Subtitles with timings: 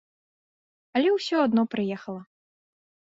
[0.99, 2.21] Але ўсё адно прыехала.